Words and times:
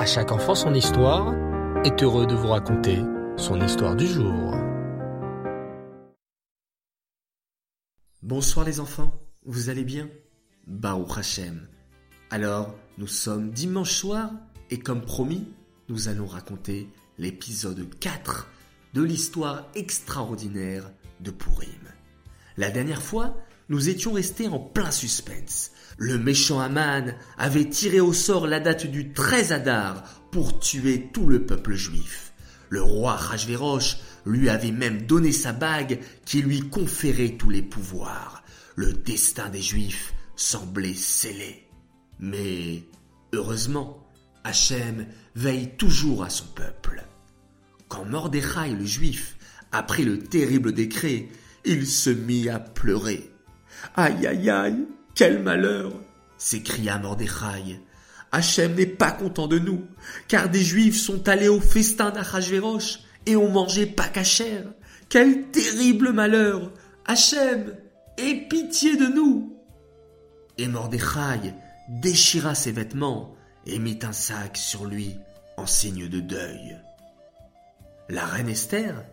À 0.00 0.06
chaque 0.06 0.32
enfant 0.32 0.54
son 0.54 0.72
histoire 0.72 1.34
est 1.84 2.02
heureux 2.02 2.26
de 2.26 2.34
vous 2.34 2.48
raconter 2.48 3.00
son 3.36 3.60
histoire 3.60 3.94
du 3.94 4.06
jour. 4.06 4.54
Bonsoir 8.22 8.64
les 8.64 8.80
enfants, 8.80 9.12
vous 9.44 9.68
allez 9.68 9.84
bien? 9.84 10.08
Baruch 10.66 11.18
Hashem. 11.18 11.68
Alors, 12.30 12.74
nous 12.96 13.08
sommes 13.08 13.50
dimanche 13.50 13.92
soir 13.92 14.30
et 14.70 14.78
comme 14.78 15.02
promis, 15.02 15.52
nous 15.90 16.08
allons 16.08 16.26
raconter 16.26 16.88
l'épisode 17.18 17.86
4 17.98 18.48
de 18.94 19.02
l'histoire 19.02 19.66
extraordinaire 19.74 20.90
de 21.20 21.30
Purim. 21.30 21.92
La 22.56 22.70
dernière 22.70 23.02
fois, 23.02 23.36
nous 23.70 23.88
étions 23.88 24.12
restés 24.12 24.48
en 24.48 24.58
plein 24.58 24.90
suspense. 24.90 25.70
Le 25.96 26.18
méchant 26.18 26.60
Aman 26.60 27.14
avait 27.38 27.68
tiré 27.68 28.00
au 28.00 28.12
sort 28.12 28.46
la 28.46 28.60
date 28.60 28.86
du 28.86 29.12
13 29.12 29.52
Adar 29.52 30.02
pour 30.32 30.58
tuer 30.58 31.08
tout 31.12 31.26
le 31.26 31.46
peuple 31.46 31.74
juif. 31.74 32.32
Le 32.68 32.82
roi 32.82 33.14
Rajverosh 33.14 33.98
lui 34.26 34.48
avait 34.48 34.72
même 34.72 35.02
donné 35.02 35.32
sa 35.32 35.52
bague 35.52 36.00
qui 36.24 36.42
lui 36.42 36.68
conférait 36.68 37.36
tous 37.38 37.50
les 37.50 37.62
pouvoirs. 37.62 38.42
Le 38.74 38.92
destin 38.92 39.48
des 39.48 39.62
juifs 39.62 40.14
semblait 40.36 40.94
scellé. 40.94 41.66
Mais, 42.18 42.82
heureusement, 43.32 44.06
Hachem 44.44 45.06
veille 45.34 45.76
toujours 45.76 46.24
à 46.24 46.30
son 46.30 46.46
peuple. 46.46 47.04
Quand 47.88 48.04
Mordechai 48.04 48.70
le 48.70 48.84
juif 48.84 49.36
apprit 49.72 50.04
le 50.04 50.18
terrible 50.18 50.72
décret, 50.72 51.28
il 51.64 51.86
se 51.86 52.10
mit 52.10 52.48
à 52.48 52.58
pleurer. 52.58 53.30
Aïe 53.96 54.26
aïe 54.26 54.50
aïe, 54.50 54.86
quel 55.14 55.42
malheur 55.42 55.92
s'écria 56.38 56.98
Mordechai. 56.98 57.80
Hachem 58.32 58.74
n'est 58.74 58.86
pas 58.86 59.10
content 59.10 59.48
de 59.48 59.58
nous, 59.58 59.84
car 60.28 60.48
des 60.48 60.62
Juifs 60.62 61.00
sont 61.00 61.28
allés 61.28 61.48
au 61.48 61.60
festin 61.60 62.10
d'Achashverosh 62.10 63.00
et 63.26 63.36
ont 63.36 63.50
mangé 63.50 63.86
pas 63.86 64.08
cachère. 64.08 64.64
Quel 65.08 65.50
terrible 65.50 66.12
malheur 66.12 66.72
Hachem, 67.06 67.74
aie 68.16 68.46
pitié 68.48 68.96
de 68.96 69.06
nous 69.06 69.56
Et 70.58 70.68
Mordechai 70.68 71.54
déchira 71.88 72.54
ses 72.54 72.72
vêtements 72.72 73.34
et 73.66 73.78
mit 73.78 73.98
un 74.02 74.12
sac 74.12 74.56
sur 74.56 74.84
lui 74.84 75.16
en 75.56 75.66
signe 75.66 76.08
de 76.08 76.20
deuil. 76.20 76.78
La 78.08 78.24
reine 78.24 78.48
Esther, 78.48 79.04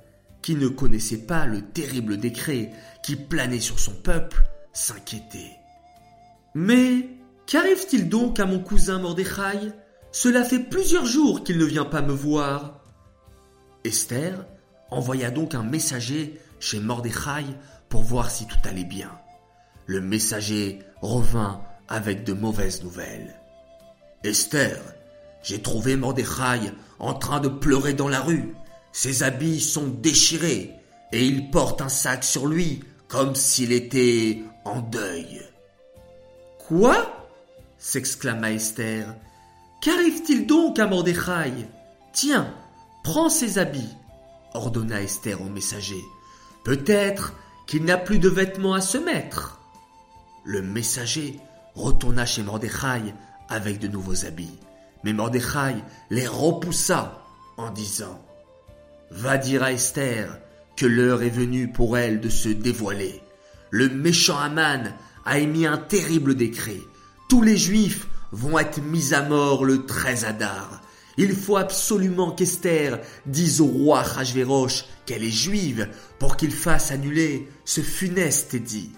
qui 0.41 0.55
ne 0.55 0.67
connaissait 0.67 1.25
pas 1.25 1.45
le 1.45 1.61
terrible 1.61 2.17
décret 2.17 2.71
qui 3.03 3.15
planait 3.15 3.59
sur 3.59 3.79
son 3.79 3.93
peuple, 3.93 4.43
s'inquiétait. 4.77 5.57
Mais 6.53 7.09
qu'arrive-t-il 7.47 8.09
donc 8.09 8.39
à 8.39 8.45
mon 8.45 8.59
cousin 8.59 8.99
Mordechai? 8.99 9.73
Cela 10.11 10.43
fait 10.43 10.59
plusieurs 10.59 11.05
jours 11.05 11.43
qu'il 11.43 11.57
ne 11.57 11.65
vient 11.65 11.85
pas 11.85 12.01
me 12.01 12.13
voir. 12.13 12.79
Esther 13.83 14.45
envoya 14.91 15.31
donc 15.31 15.55
un 15.55 15.63
messager 15.63 16.39
chez 16.59 16.79
Mordechai 16.79 17.45
pour 17.89 18.03
voir 18.03 18.29
si 18.29 18.45
tout 18.45 18.57
allait 18.65 18.83
bien. 18.83 19.11
Le 19.87 19.99
messager 19.99 20.79
revint 21.01 21.61
avec 21.87 22.23
de 22.23 22.33
mauvaises 22.33 22.83
nouvelles. 22.83 23.35
Esther, 24.23 24.79
j'ai 25.41 25.61
trouvé 25.61 25.95
Mordechai 25.95 26.71
en 26.99 27.15
train 27.15 27.39
de 27.39 27.49
pleurer 27.49 27.93
dans 27.93 28.09
la 28.09 28.21
rue. 28.21 28.53
Ses 28.91 29.23
habits 29.23 29.59
sont 29.59 29.87
déchirés 29.87 30.75
et 31.11 31.25
il 31.25 31.49
porte 31.49 31.81
un 31.81 31.89
sac 31.89 32.23
sur 32.23 32.45
lui 32.45 32.83
comme 33.07 33.35
s'il 33.35 33.71
était 33.71 34.43
deuil. 34.75 35.41
Quoi? 36.67 36.95
s'exclama 37.77 38.51
Esther. 38.51 39.15
Qu'arrive-t-il 39.81 40.47
donc 40.47 40.79
à 40.79 40.87
Mordechai? 40.87 41.53
Tiens, 42.13 42.53
prends 43.03 43.29
ses 43.29 43.59
habits, 43.59 43.95
ordonna 44.53 45.01
Esther 45.01 45.41
au 45.41 45.49
messager. 45.49 46.03
Peut-être 46.63 47.33
qu'il 47.67 47.83
n'a 47.85 47.97
plus 47.97 48.19
de 48.19 48.29
vêtements 48.29 48.73
à 48.73 48.81
se 48.81 48.97
mettre. 48.97 49.61
Le 50.45 50.61
messager 50.61 51.39
retourna 51.75 52.25
chez 52.25 52.41
Mordechai 52.41 53.13
avec 53.49 53.79
de 53.79 53.87
nouveaux 53.87 54.25
habits. 54.25 54.59
Mais 55.03 55.13
Mordechai 55.13 55.75
les 56.09 56.27
repoussa 56.27 57.21
en 57.57 57.69
disant 57.69 58.19
Va 59.11 59.37
dire 59.37 59.63
à 59.63 59.71
Esther 59.71 60.39
que 60.75 60.85
l'heure 60.85 61.23
est 61.23 61.29
venue 61.29 61.71
pour 61.71 61.97
elle 61.97 62.19
de 62.19 62.29
se 62.29 62.49
dévoiler. 62.49 63.21
Le 63.71 63.89
méchant 63.89 64.37
Aman 64.37 64.93
a 65.25 65.39
émis 65.39 65.65
un 65.65 65.77
terrible 65.77 66.35
décret. 66.35 66.81
Tous 67.29 67.41
les 67.41 67.57
juifs 67.57 68.07
vont 68.31 68.57
être 68.59 68.81
mis 68.81 69.13
à 69.13 69.23
mort 69.23 69.65
le 69.65 69.85
13 69.85 70.25
Adar. 70.25 70.81
Il 71.17 71.35
faut 71.35 71.57
absolument 71.57 72.31
qu'Esther 72.31 72.99
dise 73.25 73.59
au 73.59 73.65
roi 73.65 74.01
Rajverosh 74.03 74.85
qu'elle 75.05 75.23
est 75.23 75.31
juive 75.31 75.89
pour 76.19 76.37
qu'il 76.37 76.51
fasse 76.51 76.91
annuler 76.91 77.49
ce 77.65 77.81
funeste 77.81 78.53
édit. 78.53 78.91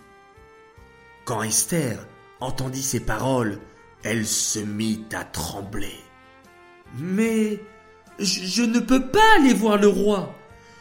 Quand 1.23 1.43
Esther 1.43 2.05
entendit 2.41 2.83
ces 2.83 2.99
paroles, 2.99 3.59
elle 4.03 4.25
se 4.25 4.59
mit 4.59 5.05
à 5.13 5.23
trembler. 5.23 5.95
Mais 6.97 7.61
je, 8.19 8.63
ne 8.63 8.79
peux 8.79 9.07
pas 9.07 9.35
aller 9.37 9.53
voir 9.53 9.77
le 9.77 9.87
roi. 9.87 10.35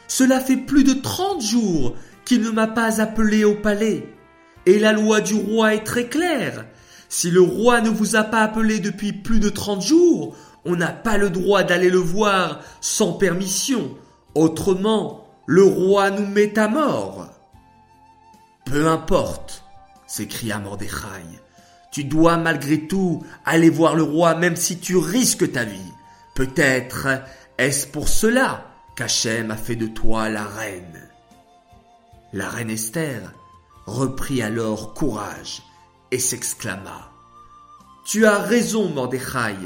Cela 0.09 0.41
fait 0.41 0.56
plus 0.56 0.84
de 0.84 0.94
trente 0.94 1.43
jours 1.43 1.97
qu'il 2.28 2.43
ne 2.43 2.50
m'a 2.50 2.66
pas 2.66 3.00
appelé 3.00 3.44
au 3.44 3.55
palais. 3.55 4.06
Et 4.66 4.78
la 4.78 4.93
loi 4.93 5.22
du 5.22 5.34
roi 5.34 5.75
est 5.75 5.84
très 5.84 6.09
claire. 6.09 6.66
Si 7.09 7.31
le 7.31 7.41
roi 7.41 7.81
ne 7.81 7.89
vous 7.89 8.16
a 8.16 8.22
pas 8.22 8.43
appelé 8.43 8.81
depuis 8.81 9.15
plus 9.15 9.41
de 9.41 9.49
trente 9.49 9.81
jours, 9.81 10.37
on 10.66 10.77
n'a 10.77 10.93
pas 10.93 11.16
le 11.16 11.31
droit 11.31 11.62
d'aller 11.62 11.89
le 11.89 11.99
voir 11.99 12.61
sans 12.83 13.15
permission. 13.15 13.97
Autrement, 14.34 15.27
le 15.47 15.65
roi 15.65 16.11
nous 16.11 16.27
met 16.27 16.59
à 16.59 16.69
mort. 16.69 17.31
Peu 18.66 18.89
importe, 18.89 19.65
s'écria 20.06 20.59
Mordechai. 20.59 21.25
Tu 21.91 22.05
dois 22.05 22.37
malgré 22.37 22.87
tout 22.87 23.25
aller 23.47 23.71
voir 23.71 23.95
le 23.95 24.03
roi 24.03 24.34
même 24.34 24.56
si 24.56 24.78
tu 24.78 24.99
risques 24.99 25.50
ta 25.50 25.65
vie. 25.65 25.95
Peut-être 26.34 27.09
est-ce 27.56 27.87
pour 27.87 28.06
cela 28.06 28.66
qu'Hachem 28.97 29.50
a 29.50 29.56
fait 29.56 29.77
de 29.77 29.87
toi 29.87 30.28
la 30.28 30.45
reine. 30.45 31.07
La 32.34 32.50
reine 32.50 32.69
Esther 32.69 33.33
reprit 33.87 34.43
alors 34.43 34.93
courage 34.93 35.62
et 36.11 36.19
s'exclama. 36.19 37.11
Tu 38.05 38.27
as 38.27 38.39
raison, 38.39 38.91
Mordechai. 38.91 39.56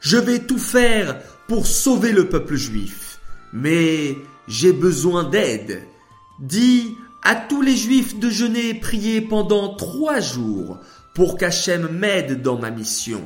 Je 0.00 0.16
vais 0.16 0.38
tout 0.38 0.58
faire 0.58 1.20
pour 1.48 1.66
sauver 1.66 2.12
le 2.12 2.30
peuple 2.30 2.56
juif. 2.56 3.20
Mais 3.52 4.16
j'ai 4.46 4.72
besoin 4.72 5.24
d'aide. 5.24 5.82
Dis 6.40 6.94
à 7.22 7.34
tous 7.34 7.60
les 7.60 7.76
juifs 7.76 8.18
de 8.18 8.30
jeûner 8.30 8.70
et 8.70 8.74
prier 8.74 9.20
pendant 9.20 9.74
trois 9.74 10.20
jours 10.20 10.78
pour 11.14 11.36
qu'Hachem 11.36 11.88
m'aide 11.88 12.40
dans 12.40 12.58
ma 12.58 12.70
mission. 12.70 13.22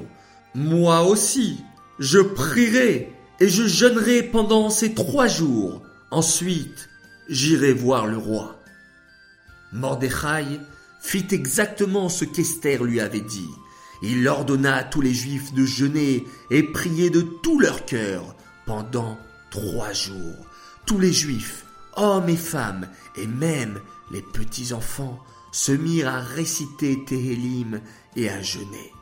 Moi 0.57 1.03
aussi, 1.03 1.59
je 2.01 2.19
prierai 2.19 3.13
et 3.39 3.49
je 3.49 3.65
jeûnerai 3.65 4.25
pendant 4.25 4.71
ces 4.71 4.93
trois 4.93 5.29
jours. 5.29 5.83
Ensuite, 6.11 6.89
j'irai 7.29 7.73
voir 7.73 8.07
le 8.07 8.17
roi. 8.17 8.62
Mordechai 9.73 10.61
fit 11.01 11.27
exactement 11.31 12.09
ce 12.09 12.25
qu'Esther 12.25 12.85
lui 12.85 13.01
avait 13.01 13.21
dit. 13.21 13.51
Il 14.03 14.27
ordonna 14.29 14.77
à 14.77 14.85
tous 14.85 15.01
les 15.01 15.15
Juifs 15.15 15.53
de 15.55 15.65
jeûner 15.65 16.27
et 16.51 16.63
prier 16.63 17.11
de 17.11 17.21
tout 17.21 17.59
leur 17.59 17.85
cœur 17.85 18.35
pendant 18.67 19.19
trois 19.51 19.93
jours. 19.93 20.47
Tous 20.87 20.99
les 20.99 21.13
Juifs, 21.13 21.65
hommes 21.95 22.29
et 22.29 22.37
femmes, 22.37 22.89
et 23.17 23.27
même 23.27 23.81
les 24.11 24.23
petits-enfants, 24.23 25.19
se 25.53 25.73
mirent 25.73 26.09
à 26.09 26.21
réciter 26.21 27.05
Téhélim 27.05 27.81
et 28.17 28.29
à 28.29 28.43
jeûner. 28.43 28.93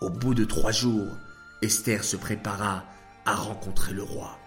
Au 0.00 0.10
bout 0.10 0.34
de 0.34 0.44
trois 0.44 0.72
jours, 0.72 1.16
Esther 1.60 2.02
se 2.02 2.16
prépara 2.16 2.84
à 3.24 3.34
rencontrer 3.34 3.92
le 3.92 4.02
roi. 4.02 4.38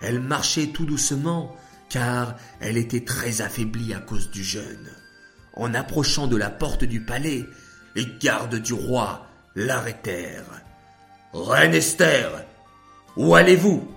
Elle 0.00 0.20
marchait 0.20 0.68
tout 0.68 0.86
doucement, 0.86 1.54
car 1.90 2.36
elle 2.60 2.78
était 2.78 3.04
très 3.04 3.42
affaiblie 3.42 3.92
à 3.92 3.98
cause 3.98 4.30
du 4.30 4.42
jeûne. 4.42 4.90
En 5.54 5.74
approchant 5.74 6.26
de 6.26 6.36
la 6.36 6.50
porte 6.50 6.84
du 6.84 7.00
palais, 7.00 7.46
les 7.94 8.06
gardes 8.20 8.56
du 8.56 8.72
roi 8.72 9.26
l'arrêtèrent. 9.54 10.62
Reine 11.32 11.74
Esther, 11.74 12.44
où 13.16 13.34
allez-vous? 13.34 13.88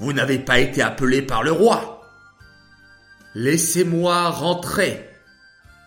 Vous, 0.00 0.12
n'avez 0.12 0.38
pas 0.38 0.60
été 0.60 0.82
appelée 0.82 1.22
par 1.22 1.42
le 1.42 1.50
roi. 1.50 2.02
Laissez-moi 3.34 4.30
rentrer, 4.30 5.08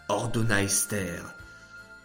ordonna 0.10 0.62
Esther. 0.62 1.34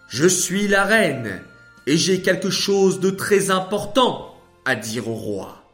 Je 0.08 0.26
suis 0.26 0.68
la 0.68 0.84
reine, 0.84 1.42
et 1.86 1.96
j'ai 1.96 2.22
quelque 2.22 2.50
chose 2.50 3.00
de 3.00 3.10
très 3.10 3.50
important 3.50 4.36
à 4.64 4.76
dire 4.76 5.08
au 5.08 5.14
roi. 5.14 5.64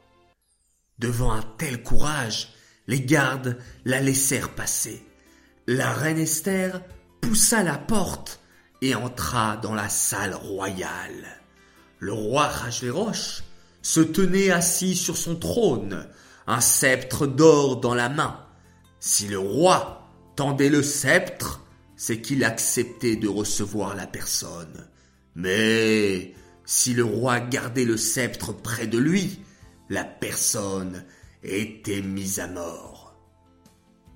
Devant 0.99 1.33
un 1.33 1.43
tel 1.59 1.83
courage, 1.83 2.49
les 2.87 3.01
gardes 3.01 3.59
la 3.85 4.01
laissèrent 4.01 4.55
passer. 4.55 5.05
La 5.67 5.93
reine 5.93 6.19
Esther 6.19 6.81
poussa 7.23 7.63
la 7.63 7.79
porte 7.79 8.41
et 8.83 8.95
entra 8.95 9.57
dans 9.57 9.75
la 9.75 9.89
salle 9.89 10.35
royale. 10.35 11.41
Le 11.99 12.13
roi 12.13 12.49
Rajverosh 12.49 13.43
se 13.81 14.01
tenait 14.01 14.51
assis 14.51 14.95
sur 14.95 15.17
son 15.17 15.37
trône, 15.37 16.07
un 16.47 16.61
sceptre 16.61 17.27
d'or 17.27 17.81
dans 17.81 17.95
la 17.95 18.11
main. 18.11 18.45
Si 19.01 19.29
le 19.29 19.39
roi 19.39 20.11
tendait 20.37 20.69
le 20.69 20.83
sceptre, 20.83 21.65
c'est 21.97 22.21
qu'il 22.21 22.45
acceptait 22.45 23.17
de 23.17 23.29
recevoir 23.29 23.95
la 23.95 24.07
personne. 24.07 24.89
Mais 25.35 26.35
si 26.65 26.93
le 26.95 27.05
roi 27.05 27.41
gardait 27.41 27.85
le 27.85 27.97
sceptre 27.97 28.53
près 28.53 28.87
de 28.87 28.99
lui, 28.99 29.41
la 29.89 30.05
personne 30.05 31.05
était 31.43 32.03
mise 32.03 32.41
à 32.41 32.49
mort. 32.49 33.15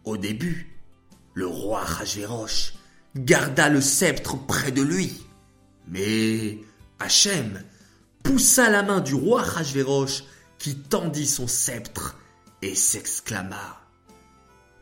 Au 0.05 0.17
début, 0.17 0.77
le 1.35 1.47
roi 1.47 1.81
Ragéroche 1.81 2.76
garda 3.17 3.69
le 3.69 3.81
sceptre 3.81 4.37
près 4.47 4.73
de 4.73 4.83
lui. 4.83 5.27
Mais 5.89 6.59
Hachem 6.99 7.63
poussa 8.23 8.71
la 8.71 8.83
main 8.83 9.01
du 9.01 9.15
roi 9.15 9.43
Rajvéroche 9.43 10.25
qui 10.59 10.77
tendit 10.77 11.27
son 11.27 11.47
sceptre 11.47 12.17
et 12.63 12.75
s'exclama 12.75 13.81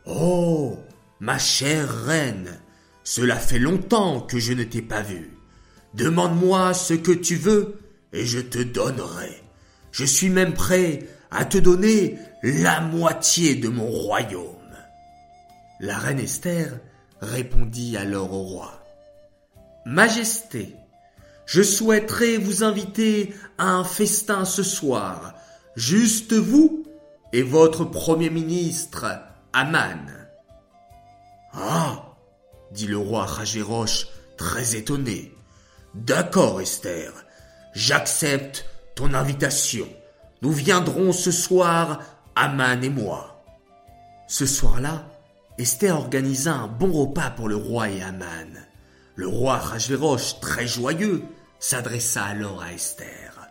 Oh, 0.05 0.77
ma 1.19 1.37
chère 1.37 2.05
reine, 2.05 2.59
cela 3.03 3.37
fait 3.37 3.59
longtemps 3.59 4.21
que 4.21 4.39
je 4.39 4.53
ne 4.53 4.63
t'ai 4.63 4.81
pas 4.81 5.01
vue. 5.01 5.31
Demande-moi 5.93 6.73
ce 6.73 6.93
que 6.93 7.11
tu 7.11 7.35
veux 7.35 7.79
et 8.13 8.25
je 8.25 8.39
te 8.39 8.59
donnerai. 8.59 9.43
Je 9.91 10.05
suis 10.05 10.29
même 10.29 10.53
prêt 10.53 11.07
à 11.31 11.45
te 11.45 11.57
donner 11.57 12.17
la 12.43 12.81
moitié 12.81 13.55
de 13.55 13.69
mon 13.69 13.87
royaume. 13.87 14.55
La 15.79 15.97
reine 15.97 16.19
Esther 16.19 16.79
répondit 17.21 17.97
alors 17.97 18.33
au 18.33 18.43
roi. 18.43 18.83
Majesté, 19.85 20.75
je 21.45 21.61
souhaiterais 21.61 22.37
vous 22.37 22.63
inviter 22.63 23.33
à 23.57 23.69
un 23.69 23.83
festin 23.83 24.45
ce 24.45 24.63
soir, 24.63 25.35
juste 25.75 26.33
vous 26.33 26.85
et 27.33 27.43
votre 27.43 27.85
premier 27.85 28.29
ministre, 28.29 29.05
Aman. 29.53 30.05
Ah, 31.53 32.15
dit 32.71 32.87
le 32.87 32.97
roi 32.97 33.25
Ragéroche, 33.25 34.07
très 34.37 34.75
étonné. 34.75 35.33
D'accord, 35.93 36.61
Esther, 36.61 37.13
j'accepte 37.73 38.65
ton 38.95 39.13
invitation. 39.13 39.87
Nous 40.41 40.51
viendrons 40.51 41.11
ce 41.11 41.31
soir, 41.31 42.01
Aman 42.35 42.83
et 42.83 42.89
moi. 42.89 43.43
Ce 44.27 44.45
soir-là, 44.45 45.05
Esther 45.57 45.97
organisa 45.97 46.53
un 46.53 46.67
bon 46.67 46.91
repas 46.91 47.29
pour 47.29 47.47
le 47.47 47.55
roi 47.55 47.89
et 47.89 48.01
Aman. 48.01 48.49
Le 49.15 49.27
roi 49.27 49.57
Rajvéroche, 49.57 50.41
très 50.41 50.67
joyeux, 50.67 51.23
s'adressa 51.59 52.25
alors 52.25 52.61
à 52.61 52.73
Esther. 52.73 53.47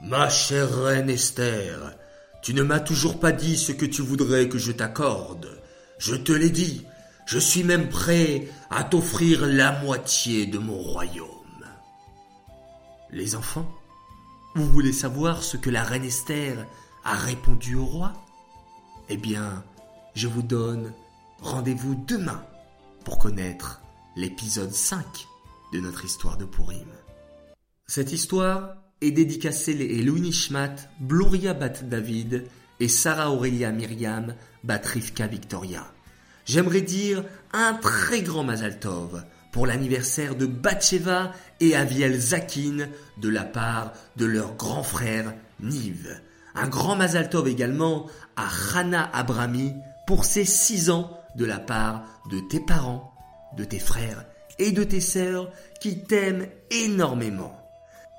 Ma 0.00 0.30
chère 0.30 0.74
reine 0.74 1.10
Esther, 1.10 1.96
tu 2.40 2.54
ne 2.54 2.62
m'as 2.62 2.80
toujours 2.80 3.20
pas 3.20 3.32
dit 3.32 3.58
ce 3.58 3.72
que 3.72 3.84
tu 3.84 4.00
voudrais 4.00 4.48
que 4.48 4.56
je 4.56 4.72
t'accorde. 4.72 5.62
Je 5.98 6.14
te 6.14 6.32
l'ai 6.32 6.48
dit, 6.48 6.86
je 7.26 7.38
suis 7.38 7.62
même 7.62 7.90
prêt 7.90 8.48
à 8.70 8.82
t'offrir 8.82 9.46
la 9.46 9.72
moitié 9.80 10.46
de 10.46 10.58
mon 10.58 10.78
royaume. 10.78 11.28
Les 13.10 13.36
enfants, 13.36 13.70
vous 14.54 14.66
voulez 14.70 14.94
savoir 14.94 15.42
ce 15.42 15.58
que 15.58 15.68
la 15.68 15.82
reine 15.82 16.04
Esther 16.04 16.66
a 17.04 17.14
répondu 17.14 17.74
au 17.74 17.84
roi? 17.84 18.14
Eh 19.10 19.18
bien, 19.18 19.62
je 20.14 20.26
vous 20.26 20.42
donne 20.42 20.94
rendez-vous 21.44 21.94
demain 21.94 22.42
pour 23.04 23.18
connaître 23.18 23.82
l'épisode 24.16 24.72
5 24.72 25.04
de 25.74 25.80
notre 25.80 26.04
histoire 26.04 26.38
de 26.38 26.46
Purim. 26.46 26.88
Cette 27.86 28.12
histoire 28.12 28.76
est 29.02 29.10
dédicacée 29.10 29.72
à 29.72 30.02
Louis 30.02 30.22
Nishmat, 30.22 30.74
Bloria 31.00 31.52
Bat 31.52 31.82
David 31.82 32.46
et 32.80 32.88
Sarah 32.88 33.30
Aurelia 33.30 33.72
Myriam 33.72 34.34
Bat 34.64 34.80
Rivka 34.84 35.26
Victoria. 35.26 35.86
J'aimerais 36.46 36.80
dire 36.80 37.22
un 37.52 37.74
très 37.74 38.22
grand 38.22 38.44
Mazal 38.44 38.80
Tov 38.80 39.22
pour 39.52 39.66
l'anniversaire 39.66 40.36
de 40.36 40.46
Batsheva 40.46 41.32
et 41.60 41.76
Aviel 41.76 42.18
Zakin 42.18 42.88
de 43.18 43.28
la 43.28 43.44
part 43.44 43.92
de 44.16 44.24
leur 44.24 44.56
grand 44.56 44.82
frère 44.82 45.34
Niv. 45.60 46.08
Un 46.54 46.68
grand 46.68 46.96
Mazal 46.96 47.28
Tov 47.28 47.48
également 47.48 48.06
à 48.36 48.48
Hana 48.74 49.10
Abrami 49.12 49.74
pour 50.06 50.24
ses 50.24 50.46
six 50.46 50.88
ans 50.88 51.20
de 51.36 51.44
la 51.44 51.58
part 51.58 52.04
de 52.30 52.40
tes 52.40 52.60
parents, 52.60 53.12
de 53.56 53.64
tes 53.64 53.78
frères 53.78 54.24
et 54.58 54.72
de 54.72 54.84
tes 54.84 55.00
sœurs 55.00 55.50
qui 55.80 56.04
t'aiment 56.04 56.46
énormément. 56.70 57.56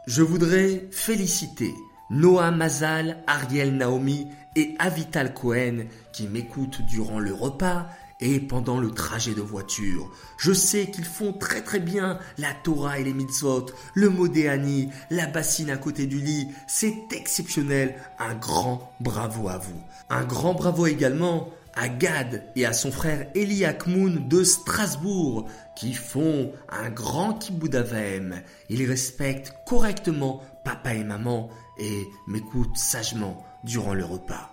Je 0.07 0.21
voudrais 0.21 0.87
féliciter 0.91 1.73
Noah 2.09 2.51
Mazal, 2.51 3.23
Ariel 3.25 3.75
Naomi 3.75 4.27
et 4.55 4.75
Avital 4.79 5.33
Cohen 5.33 5.85
qui 6.13 6.27
m'écoutent 6.27 6.81
durant 6.81 7.19
le 7.19 7.33
repas 7.33 7.87
et 8.21 8.39
pendant 8.39 8.79
le 8.79 8.91
trajet 8.91 9.33
de 9.33 9.41
voiture. 9.41 10.09
Je 10.37 10.53
sais 10.53 10.89
qu'ils 10.89 11.05
font 11.05 11.33
très 11.33 11.61
très 11.61 11.79
bien 11.79 12.19
la 12.37 12.53
Torah 12.63 12.99
et 12.99 13.03
les 13.03 13.13
mitzvot, 13.13 13.65
le 13.93 14.09
modéani, 14.09 14.89
la 15.09 15.25
bassine 15.25 15.69
à 15.69 15.77
côté 15.77 16.05
du 16.05 16.19
lit. 16.19 16.47
C'est 16.67 16.95
exceptionnel. 17.11 17.95
Un 18.19 18.35
grand 18.35 18.93
bravo 18.99 19.49
à 19.49 19.57
vous. 19.57 19.81
Un 20.09 20.23
grand 20.23 20.53
bravo 20.53 20.85
également 20.85 21.49
à 21.75 21.89
Gad 21.89 22.43
et 22.55 22.65
à 22.65 22.73
son 22.73 22.91
frère 22.91 23.27
Eli 23.35 23.65
Akmoun 23.65 24.27
de 24.27 24.43
Strasbourg, 24.43 25.47
qui 25.75 25.93
font 25.93 26.53
un 26.69 26.89
grand 26.89 27.33
kiboudavem. 27.33 28.41
Ils 28.69 28.87
respectent 28.87 29.53
correctement 29.65 30.41
papa 30.63 30.93
et 30.93 31.03
maman 31.03 31.49
et 31.77 32.07
m'écoutent 32.27 32.77
sagement 32.77 33.45
durant 33.63 33.93
le 33.93 34.05
repas. 34.05 34.51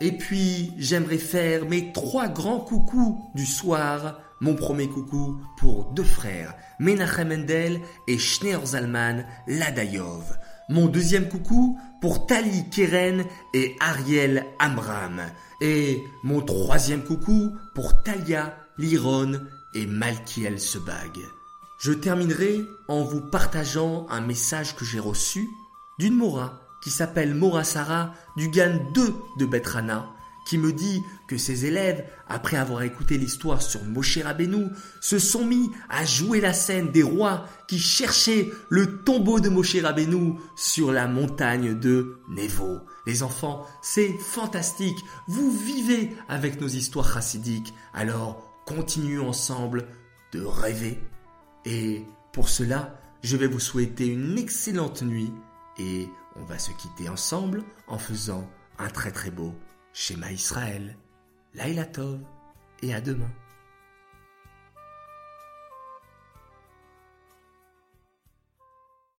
Et 0.00 0.12
puis, 0.12 0.72
j'aimerais 0.78 1.18
faire 1.18 1.66
mes 1.66 1.92
trois 1.92 2.28
grands 2.28 2.60
coucous 2.60 3.30
du 3.34 3.44
soir. 3.46 4.20
Mon 4.40 4.54
premier 4.54 4.88
coucou 4.88 5.38
pour 5.58 5.92
deux 5.92 6.02
frères, 6.02 6.54
Menachem 6.78 7.28
Mendel 7.28 7.80
et 8.08 8.16
Schneer 8.16 8.64
Zalman 8.64 9.26
Ladayov. 9.46 10.38
Mon 10.70 10.86
deuxième 10.86 11.28
coucou 11.28 11.80
pour 12.00 12.28
Tali 12.28 12.70
Keren 12.70 13.24
et 13.54 13.74
Ariel 13.80 14.46
Amram. 14.60 15.20
Et 15.60 16.04
mon 16.22 16.40
troisième 16.42 17.02
coucou 17.02 17.50
pour 17.74 18.04
Talia, 18.04 18.56
Liron 18.78 19.32
et 19.74 19.86
Malkiel 19.86 20.60
Sebag. 20.60 21.18
Je 21.80 21.90
terminerai 21.90 22.60
en 22.86 23.02
vous 23.02 23.20
partageant 23.20 24.06
un 24.10 24.20
message 24.20 24.76
que 24.76 24.84
j'ai 24.84 25.00
reçu 25.00 25.48
d'une 25.98 26.14
Mora 26.14 26.60
qui 26.84 26.90
s'appelle 26.90 27.34
Mora 27.34 27.64
Sarah 27.64 28.14
du 28.36 28.48
GAN 28.48 28.78
2 28.94 29.14
de 29.40 29.46
Betrana 29.46 30.06
qui 30.44 30.58
me 30.58 30.72
dit 30.72 31.02
que 31.26 31.38
ses 31.38 31.66
élèves, 31.66 32.04
après 32.28 32.56
avoir 32.56 32.82
écouté 32.82 33.18
l'histoire 33.18 33.62
sur 33.62 33.84
Moshe 33.84 34.18
Rabbeinu, 34.18 34.68
se 35.00 35.18
sont 35.18 35.44
mis 35.44 35.70
à 35.88 36.04
jouer 36.04 36.40
la 36.40 36.52
scène 36.52 36.90
des 36.90 37.02
rois 37.02 37.46
qui 37.68 37.78
cherchaient 37.78 38.50
le 38.68 39.02
tombeau 39.02 39.40
de 39.40 39.48
Moshe 39.48 39.76
Rabbeinu 39.76 40.34
sur 40.56 40.92
la 40.92 41.06
montagne 41.06 41.78
de 41.78 42.18
Nevo. 42.28 42.80
Les 43.06 43.22
enfants, 43.22 43.66
c'est 43.82 44.12
fantastique. 44.18 44.98
Vous 45.28 45.50
vivez 45.50 46.10
avec 46.28 46.60
nos 46.60 46.68
histoires 46.68 47.12
chassidiques. 47.12 47.72
Alors, 47.94 48.62
continuons 48.66 49.28
ensemble 49.28 49.86
de 50.32 50.42
rêver. 50.42 51.00
Et 51.64 52.04
pour 52.32 52.48
cela, 52.48 52.98
je 53.22 53.36
vais 53.36 53.46
vous 53.46 53.60
souhaiter 53.60 54.06
une 54.06 54.38
excellente 54.38 55.02
nuit 55.02 55.32
et 55.78 56.08
on 56.36 56.44
va 56.44 56.58
se 56.58 56.70
quitter 56.72 57.08
ensemble 57.08 57.62
en 57.86 57.98
faisant 57.98 58.48
un 58.78 58.88
très 58.88 59.12
très 59.12 59.30
beau 59.30 59.54
Schéma 60.00 60.32
Israël, 60.32 60.96
Laila 61.52 61.84
Tov 61.84 62.20
et 62.80 62.94
à 62.94 63.02
demain. 63.02 63.30